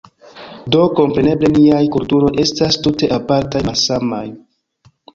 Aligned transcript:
Do, 0.75 0.79
kompreneble 0.99 1.51
niaj 1.59 1.83
kulturoj 1.97 2.33
estas 2.47 2.83
tute 2.89 3.13
apartaj, 3.21 3.65
malsamaj. 3.71 4.27